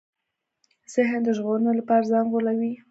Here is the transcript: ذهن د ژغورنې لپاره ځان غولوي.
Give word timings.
ذهن 0.93 1.19
د 1.25 1.29
ژغورنې 1.37 1.73
لپاره 1.79 2.07
ځان 2.11 2.25
غولوي. 2.31 2.71